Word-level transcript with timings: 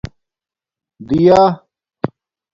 دِیݳ 1.07 1.41